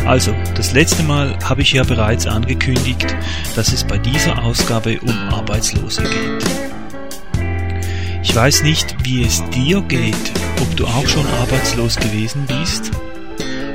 Also, 0.06 0.32
das 0.54 0.70
letzte 0.70 1.02
Mal 1.02 1.36
habe 1.42 1.62
ich 1.62 1.72
ja 1.72 1.82
bereits 1.82 2.28
angekündigt, 2.28 3.16
dass 3.56 3.72
es 3.72 3.82
bei 3.82 3.98
dieser 3.98 4.40
Ausgabe 4.40 5.00
um 5.00 5.10
Arbeitslose 5.10 6.04
geht. 6.04 6.44
Ich 8.22 8.32
weiß 8.32 8.62
nicht, 8.62 8.94
wie 9.04 9.24
es 9.24 9.42
dir 9.50 9.80
geht, 9.82 10.14
ob 10.60 10.76
du 10.76 10.86
auch 10.86 11.08
schon 11.08 11.26
arbeitslos 11.40 11.96
gewesen 11.96 12.46
bist. 12.46 12.92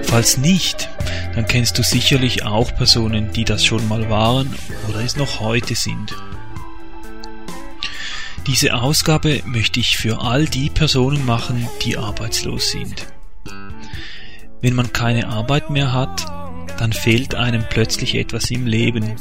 Falls 0.04 0.38
nicht, 0.38 0.90
dann 1.36 1.48
kennst 1.48 1.78
du 1.78 1.84
sicherlich 1.84 2.44
auch 2.44 2.74
Personen, 2.76 3.34
die 3.34 3.44
das 3.44 3.66
schon 3.66 3.86
mal 3.90 4.10
waren 4.10 4.56
oder 4.88 5.02
es 5.02 5.18
noch 5.18 5.42
heute 5.42 5.76
sind. 5.76 6.16
Diese 8.48 8.76
Ausgabe 8.76 9.42
möchte 9.46 9.82
ich 9.82 9.98
für 9.98 10.22
all 10.22 10.46
die 10.46 10.70
Personen 10.70 11.26
machen, 11.26 11.68
die 11.84 11.98
arbeitslos 11.98 12.72
sind. 12.72 13.08
Wenn 14.62 14.76
man 14.76 14.94
keine 14.94 15.28
Arbeit 15.28 15.72
mehr 15.72 15.92
hat, 15.92 16.26
dann 16.78 16.94
fehlt 16.94 17.36
einem 17.36 17.66
plötzlich 17.70 18.16
etwas 18.16 18.52
im 18.52 18.68
Leben. 18.68 19.16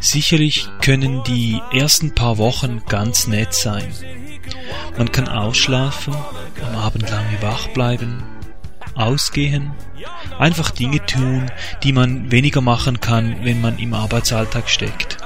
Sicherlich 0.00 0.68
können 0.80 1.22
die 1.24 1.60
ersten 1.72 2.14
paar 2.14 2.38
Wochen 2.38 2.82
ganz 2.88 3.26
nett 3.26 3.54
sein. 3.54 3.86
Man 4.96 5.12
kann 5.12 5.28
ausschlafen, 5.28 6.14
am 6.66 6.76
Abend 6.76 7.08
lange 7.10 7.40
wach 7.42 7.68
bleiben, 7.68 8.22
ausgehen, 8.94 9.72
einfach 10.38 10.70
Dinge 10.70 11.04
tun, 11.06 11.50
die 11.82 11.92
man 11.92 12.30
weniger 12.32 12.60
machen 12.60 13.00
kann, 13.00 13.36
wenn 13.44 13.60
man 13.60 13.78
im 13.78 13.94
Arbeitsalltag 13.94 14.68
steckt. 14.68 15.18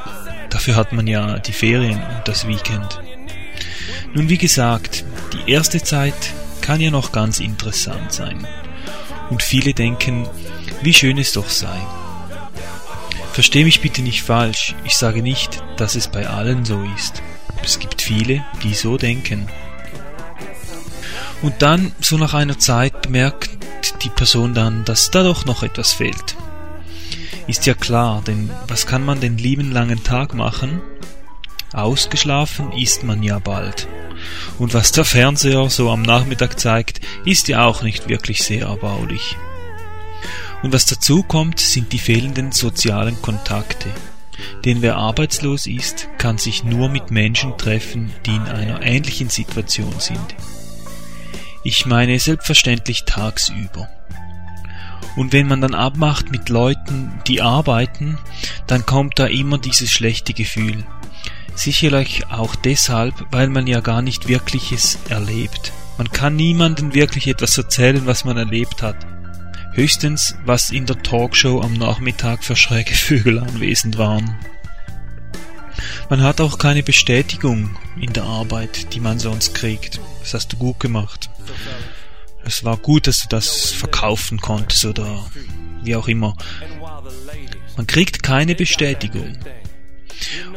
Dafür 0.50 0.76
hat 0.76 0.92
man 0.92 1.06
ja 1.06 1.38
die 1.38 1.52
Ferien 1.52 2.02
und 2.02 2.22
das 2.26 2.46
Weekend. 2.46 3.00
Nun 4.14 4.28
wie 4.28 4.38
gesagt, 4.38 5.04
die 5.32 5.50
erste 5.50 5.82
Zeit 5.82 6.34
kann 6.60 6.80
ja 6.80 6.90
noch 6.90 7.12
ganz 7.12 7.40
interessant 7.40 8.12
sein 8.12 8.46
und 9.30 9.42
viele 9.42 9.74
denken, 9.74 10.28
wie 10.82 10.94
schön 10.94 11.18
es 11.18 11.32
doch 11.32 11.48
sei. 11.48 11.78
Versteh 13.32 13.64
mich 13.64 13.80
bitte 13.80 14.02
nicht 14.02 14.22
falsch, 14.22 14.74
ich 14.84 14.96
sage 14.96 15.22
nicht, 15.22 15.62
dass 15.76 15.94
es 15.94 16.08
bei 16.08 16.26
allen 16.26 16.64
so 16.64 16.82
ist. 16.96 17.22
Es 17.62 17.78
gibt 17.78 18.00
viele, 18.00 18.44
die 18.62 18.74
so 18.74 18.96
denken. 18.96 19.48
Und 21.42 21.60
dann, 21.60 21.92
so 22.00 22.16
nach 22.16 22.34
einer 22.34 22.58
Zeit, 22.58 23.02
bemerkt 23.02 23.50
die 24.02 24.08
Person 24.08 24.54
dann, 24.54 24.84
dass 24.84 25.10
da 25.10 25.22
doch 25.22 25.44
noch 25.44 25.62
etwas 25.62 25.92
fehlt. 25.92 26.36
Ist 27.46 27.66
ja 27.66 27.74
klar, 27.74 28.22
denn 28.26 28.50
was 28.68 28.86
kann 28.86 29.04
man 29.04 29.20
den 29.20 29.38
lieben 29.38 29.70
langen 29.70 30.02
Tag 30.02 30.34
machen? 30.34 30.80
Ausgeschlafen 31.72 32.72
ist 32.72 33.02
man 33.02 33.22
ja 33.22 33.38
bald. 33.38 33.88
Und 34.58 34.74
was 34.74 34.92
der 34.92 35.04
Fernseher 35.04 35.68
so 35.68 35.90
am 35.90 36.02
Nachmittag 36.02 36.58
zeigt, 36.58 37.00
ist 37.24 37.48
ja 37.48 37.64
auch 37.64 37.82
nicht 37.82 38.08
wirklich 38.08 38.42
sehr 38.42 38.66
erbaulich. 38.66 39.36
Und 40.62 40.72
was 40.72 40.86
dazu 40.86 41.22
kommt, 41.22 41.60
sind 41.60 41.92
die 41.92 41.98
fehlenden 41.98 42.52
sozialen 42.52 43.20
Kontakte. 43.20 43.90
Denn 44.64 44.82
wer 44.82 44.96
arbeitslos 44.96 45.66
ist, 45.66 46.08
kann 46.18 46.38
sich 46.38 46.64
nur 46.64 46.88
mit 46.88 47.10
Menschen 47.10 47.56
treffen, 47.56 48.12
die 48.24 48.34
in 48.34 48.42
einer 48.42 48.82
ähnlichen 48.82 49.28
Situation 49.28 49.94
sind. 49.98 50.34
Ich 51.62 51.86
meine 51.86 52.18
selbstverständlich 52.18 53.04
tagsüber. 53.06 53.88
Und 55.16 55.32
wenn 55.32 55.48
man 55.48 55.62
dann 55.62 55.74
abmacht 55.74 56.30
mit 56.30 56.48
Leuten, 56.48 57.20
die 57.26 57.40
arbeiten, 57.40 58.18
dann 58.66 58.84
kommt 58.84 59.18
da 59.18 59.26
immer 59.26 59.58
dieses 59.58 59.90
schlechte 59.90 60.34
Gefühl. 60.34 60.84
Sicherlich 61.56 62.26
auch 62.28 62.54
deshalb, 62.54 63.14
weil 63.30 63.48
man 63.48 63.66
ja 63.66 63.80
gar 63.80 64.02
nicht 64.02 64.28
wirkliches 64.28 64.98
erlebt. 65.08 65.72
Man 65.96 66.10
kann 66.10 66.36
niemandem 66.36 66.92
wirklich 66.94 67.26
etwas 67.26 67.56
erzählen, 67.56 68.04
was 68.04 68.24
man 68.26 68.36
erlebt 68.36 68.82
hat. 68.82 68.96
Höchstens, 69.72 70.36
was 70.44 70.70
in 70.70 70.84
der 70.86 71.02
Talkshow 71.02 71.60
am 71.62 71.72
Nachmittag 71.72 72.44
für 72.44 72.56
schräge 72.56 72.94
Vögel 72.94 73.38
anwesend 73.38 73.96
waren. 73.98 74.36
Man 76.10 76.22
hat 76.22 76.40
auch 76.40 76.58
keine 76.58 76.82
Bestätigung 76.82 77.76
in 78.00 78.12
der 78.12 78.24
Arbeit, 78.24 78.94
die 78.94 79.00
man 79.00 79.18
sonst 79.18 79.54
kriegt. 79.54 79.98
Das 80.20 80.34
hast 80.34 80.52
du 80.52 80.58
gut 80.58 80.78
gemacht. 80.78 81.30
Es 82.44 82.64
war 82.64 82.76
gut, 82.76 83.06
dass 83.06 83.22
du 83.22 83.28
das 83.28 83.72
verkaufen 83.72 84.40
konntest 84.40 84.84
oder 84.84 85.26
wie 85.82 85.96
auch 85.96 86.06
immer. 86.06 86.36
Man 87.76 87.86
kriegt 87.86 88.22
keine 88.22 88.54
Bestätigung. 88.54 89.36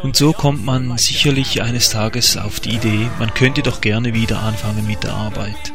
Und 0.02 0.16
so 0.16 0.32
kommt 0.32 0.64
man 0.64 0.98
sicherlich 0.98 1.62
eines 1.62 1.90
Tages 1.90 2.38
auf 2.38 2.60
die 2.60 2.76
Idee, 2.76 3.10
man 3.20 3.34
könnte 3.34 3.62
doch 3.62 3.82
gerne 3.82 4.14
wieder 4.14 4.40
anfangen 4.40 4.88
mit 4.88 5.04
der 5.04 5.14
Arbeit. 5.14 5.74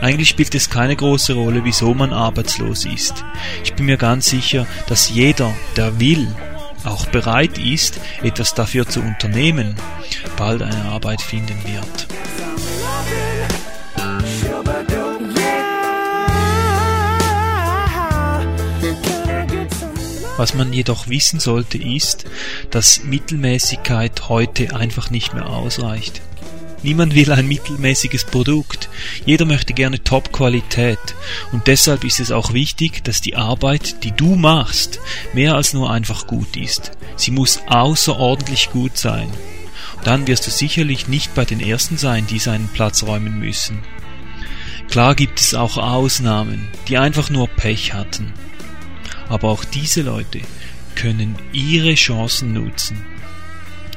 Eigentlich 0.00 0.28
spielt 0.28 0.54
es 0.54 0.68
keine 0.68 0.96
große 0.96 1.32
Rolle, 1.32 1.64
wieso 1.64 1.94
man 1.94 2.12
arbeitslos 2.12 2.84
ist. 2.84 3.24
Ich 3.62 3.72
bin 3.72 3.86
mir 3.86 3.96
ganz 3.96 4.26
sicher, 4.26 4.66
dass 4.86 5.08
jeder, 5.08 5.54
der 5.76 5.98
will, 5.98 6.28
auch 6.84 7.06
bereit 7.06 7.56
ist, 7.56 7.98
etwas 8.22 8.52
dafür 8.52 8.86
zu 8.86 9.00
unternehmen, 9.00 9.76
bald 10.36 10.62
eine 10.62 10.84
Arbeit 10.84 11.22
finden 11.22 11.56
wird. 11.64 12.03
Was 20.36 20.54
man 20.54 20.72
jedoch 20.72 21.08
wissen 21.08 21.38
sollte 21.38 21.78
ist, 21.78 22.24
dass 22.70 23.04
Mittelmäßigkeit 23.04 24.28
heute 24.28 24.74
einfach 24.74 25.10
nicht 25.10 25.32
mehr 25.32 25.48
ausreicht. 25.48 26.22
Niemand 26.84 27.14
will 27.14 27.32
ein 27.32 27.48
mittelmäßiges 27.48 28.24
Produkt. 28.24 28.90
Jeder 29.24 29.46
möchte 29.46 29.72
gerne 29.72 30.04
Top-Qualität. 30.04 30.98
Und 31.50 31.66
deshalb 31.66 32.04
ist 32.04 32.20
es 32.20 32.30
auch 32.30 32.52
wichtig, 32.52 33.02
dass 33.04 33.22
die 33.22 33.36
Arbeit, 33.36 34.04
die 34.04 34.12
du 34.12 34.34
machst, 34.34 35.00
mehr 35.32 35.54
als 35.54 35.72
nur 35.72 35.90
einfach 35.90 36.26
gut 36.26 36.58
ist. 36.58 36.92
Sie 37.16 37.30
muss 37.30 37.60
außerordentlich 37.68 38.70
gut 38.70 38.98
sein. 38.98 39.30
dann 40.04 40.26
wirst 40.26 40.46
du 40.46 40.50
sicherlich 40.50 41.08
nicht 41.08 41.34
bei 41.34 41.46
den 41.46 41.60
Ersten 41.60 41.96
sein, 41.96 42.26
die 42.26 42.38
seinen 42.38 42.68
Platz 42.68 43.02
räumen 43.04 43.38
müssen. 43.38 43.82
Klar 44.90 45.14
gibt 45.14 45.40
es 45.40 45.54
auch 45.54 45.78
Ausnahmen, 45.78 46.68
die 46.88 46.98
einfach 46.98 47.30
nur 47.30 47.48
Pech 47.48 47.94
hatten. 47.94 48.34
Aber 49.28 49.48
auch 49.48 49.64
diese 49.64 50.02
Leute 50.02 50.40
können 50.94 51.36
ihre 51.52 51.94
Chancen 51.94 52.52
nutzen. 52.52 53.04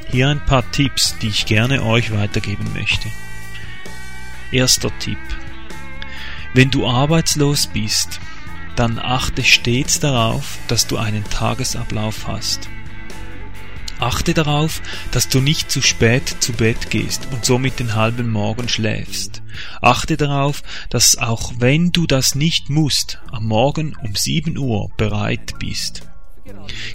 Hier 0.09 0.29
ein 0.29 0.43
paar 0.45 0.69
Tipps, 0.71 1.17
die 1.21 1.27
ich 1.27 1.45
gerne 1.45 1.83
euch 1.83 2.11
weitergeben 2.11 2.71
möchte. 2.73 3.09
Erster 4.51 4.89
Tipp. 4.99 5.17
Wenn 6.53 6.71
du 6.71 6.87
arbeitslos 6.87 7.67
bist, 7.67 8.19
dann 8.75 8.99
achte 8.99 9.43
stets 9.43 9.99
darauf, 9.99 10.57
dass 10.67 10.87
du 10.87 10.97
einen 10.97 11.23
Tagesablauf 11.25 12.27
hast. 12.27 12.69
Achte 13.99 14.33
darauf, 14.33 14.81
dass 15.11 15.27
du 15.29 15.39
nicht 15.39 15.71
zu 15.71 15.81
spät 15.81 16.27
zu 16.39 16.53
Bett 16.53 16.89
gehst 16.89 17.27
und 17.31 17.45
somit 17.45 17.79
den 17.79 17.95
halben 17.95 18.29
Morgen 18.29 18.69
schläfst. 18.69 19.41
Achte 19.81 20.17
darauf, 20.17 20.63
dass 20.89 21.17
auch 21.17 21.53
wenn 21.57 21.91
du 21.91 22.05
das 22.05 22.35
nicht 22.35 22.69
musst, 22.69 23.19
am 23.31 23.47
Morgen 23.47 23.95
um 24.03 24.15
7 24.15 24.57
Uhr 24.57 24.89
bereit 24.97 25.53
bist. 25.59 26.03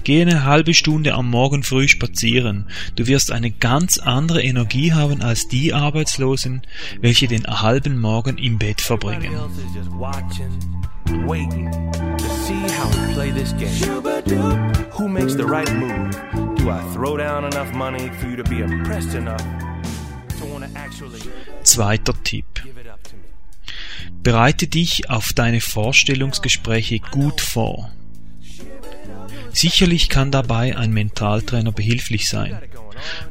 Geh 0.04 0.22
eine 0.22 0.44
halbe 0.44 0.74
Stunde 0.74 1.14
am 1.14 1.28
Morgen 1.28 1.62
früh 1.62 1.88
spazieren. 1.88 2.68
Du 2.96 3.06
wirst 3.06 3.30
eine 3.30 3.50
ganz 3.50 3.98
andere 3.98 4.42
Energie 4.42 4.92
haben 4.92 5.20
als 5.22 5.48
die 5.48 5.74
Arbeitslosen, 5.74 6.62
welche 7.00 7.28
den 7.28 7.46
halben 7.46 8.00
Morgen 8.00 8.38
im 8.38 8.58
Bett 8.58 8.80
verbringen. 8.80 9.32
waiting 11.26 11.70
to 12.16 12.28
see 12.46 12.60
how 12.72 12.88
we 12.88 13.14
play 13.14 13.30
this 13.30 13.52
game. 13.52 14.72
Who 14.92 15.08
makes 15.08 15.34
the 15.34 15.44
right 15.44 15.70
move? 15.74 16.51
Do 16.62 16.70
I 16.70 16.80
throw 16.94 17.16
down 17.16 17.44
enough 17.44 17.74
money 17.74 18.08
for 18.20 18.28
you 18.28 18.36
to 18.36 18.44
be 18.44 18.60
impressed 18.60 19.14
enough 19.14 19.42
to 20.38 20.46
want 20.46 20.62
to 20.62 20.78
actually 20.78 21.20
Zweiter 21.64 22.14
Tipp. 22.22 22.62
Bereite 24.22 24.68
dich 24.68 25.10
auf 25.10 25.32
deine 25.32 25.60
Vorstellungsgespräche 25.60 27.00
gut 27.00 27.40
vor. 27.40 27.90
Sicherlich 29.52 30.08
kann 30.08 30.30
dabei 30.30 30.76
ein 30.76 30.92
Mentaltrainer 30.92 31.72
behilflich 31.72 32.28
sein. 32.28 32.56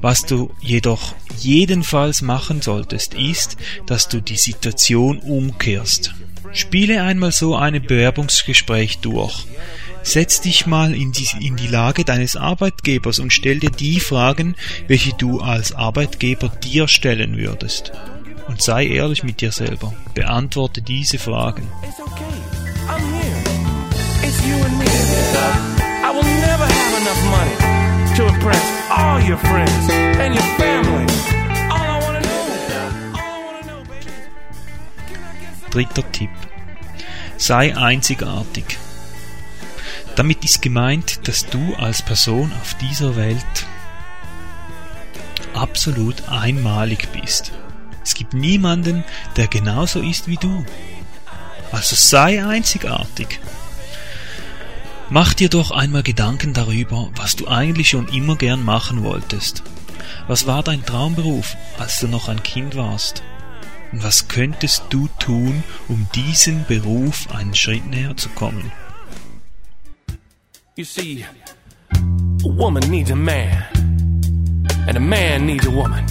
Was 0.02 0.26
du 0.26 0.54
jedoch 0.60 1.16
jedenfalls 1.38 2.22
machen 2.22 2.62
solltest, 2.62 3.14
ist, 3.14 3.56
dass 3.86 4.10
du 4.10 4.22
die 4.22 4.36
Situation 4.36 5.20
umkehrst. 5.20 6.14
Spiele 6.52 7.02
einmal 7.02 7.32
so 7.32 7.56
ein 7.56 7.82
Bewerbungsgespräch 7.82 9.00
durch. 9.00 9.46
Setz 10.04 10.42
dich 10.42 10.66
mal 10.66 10.96
in 10.96 11.12
die, 11.12 11.28
in 11.40 11.56
die 11.56 11.68
Lage 11.68 12.04
deines 12.04 12.36
Arbeitgebers 12.36 13.20
und 13.20 13.32
stell 13.32 13.60
dir 13.60 13.70
die 13.70 14.00
Fragen, 14.00 14.56
welche 14.88 15.14
du 15.14 15.40
als 15.40 15.74
Arbeitgeber 15.74 16.50
dir 16.50 16.88
stellen 16.88 17.38
würdest. 17.38 17.92
Und 18.48 18.62
sei 18.62 18.88
ehrlich 18.88 19.24
mit 19.24 19.42
dir 19.42 19.52
selber. 19.52 19.94
Beantworte 20.14 20.82
diese 20.82 21.20
Fragen. 21.20 21.68
Dritter 35.70 36.12
Tipp. 36.12 36.30
Sei 37.38 37.76
einzigartig. 37.78 38.81
Damit 40.22 40.46
ist 40.46 40.62
gemeint, 40.62 41.28
dass 41.28 41.48
du 41.48 41.74
als 41.78 42.04
Person 42.04 42.52
auf 42.62 42.76
dieser 42.76 43.16
Welt 43.16 43.66
absolut 45.56 46.30
einmalig 46.30 47.08
bist. 47.12 47.52
Es 48.04 48.14
gibt 48.14 48.36
niemanden, 48.36 49.04
der 49.36 49.48
genauso 49.48 50.00
ist 50.00 50.28
wie 50.28 50.38
du. 50.38 50.64
Also 51.72 51.96
sei 51.96 52.46
einzigartig. 52.46 53.40
Mach 55.10 55.34
dir 55.34 55.50
doch 55.50 55.72
einmal 55.72 56.04
Gedanken 56.04 56.54
darüber, 56.54 57.10
was 57.16 57.36
du 57.36 57.48
eigentlich 57.48 57.90
schon 57.90 58.08
immer 58.08 58.36
gern 58.36 58.64
machen 58.64 59.02
wolltest. 59.02 59.64
Was 60.28 60.46
war 60.46 60.62
dein 60.62 60.86
Traumberuf, 60.86 61.58
als 61.80 62.00
du 62.00 62.08
noch 62.08 62.30
ein 62.30 62.44
Kind 62.44 62.76
warst? 62.76 63.24
Und 63.92 64.04
was 64.04 64.28
könntest 64.28 64.84
du 64.92 65.10
tun, 65.18 65.64
um 65.88 66.08
diesem 66.14 66.64
Beruf 66.66 67.28
einen 67.34 67.56
Schritt 67.56 67.88
näher 67.88 68.16
zu 68.16 68.30
kommen? 68.30 68.72
You 70.82 70.86
see, 70.86 71.24
a 71.94 72.48
woman 72.48 72.82
needs 72.90 73.12
a 73.12 73.16
man, 73.16 73.64
and 74.88 74.98
a 74.98 75.00
man 75.00 75.46
needs 75.46 75.68
a 75.68 75.70
woman. 75.70 76.04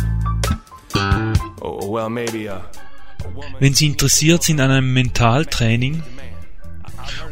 Oh, 1.60 1.90
well, 1.90 2.08
maybe 2.08 2.46
a, 2.46 2.58
a. 2.58 2.70
Wenn 3.58 3.74
Sie 3.74 3.88
interessiert 3.88 4.44
sind 4.44 4.60
an 4.60 4.70
einem 4.70 4.92
Mentaltraining 4.92 6.04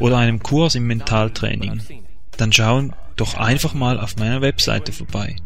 oder 0.01 0.17
einem 0.17 0.43
Kurs 0.43 0.75
im 0.75 0.89
Mentaltraining, 0.89 1.81
dann 2.37 2.53
schauen 2.53 2.93
doch 3.15 3.35
einfach 3.35 3.73
mal 3.73 4.01
auf 4.01 4.17
meiner 4.17 4.41
Webseite 4.41 4.91
vorbei. 4.91 5.37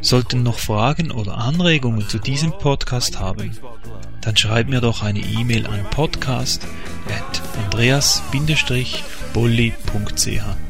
Sollten 0.00 0.42
noch 0.42 0.58
Fragen 0.58 1.10
oder 1.10 1.36
Anregungen 1.36 2.08
zu 2.08 2.18
diesem 2.18 2.52
Podcast 2.52 3.20
haben, 3.20 3.50
dann 4.22 4.38
schreib 4.38 4.70
mir 4.70 4.80
doch 4.80 5.02
eine 5.02 5.20
E-Mail 5.20 5.66
an 5.66 5.84
podcast 5.90 6.66
at 7.10 7.42
andreas-bolli.ch. 7.66 10.63